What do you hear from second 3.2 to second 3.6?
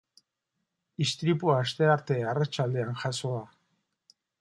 da.